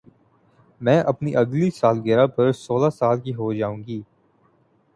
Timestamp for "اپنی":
1.01-1.35